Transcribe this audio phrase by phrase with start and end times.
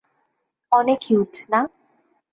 [0.71, 1.61] অনেক কিউট, না?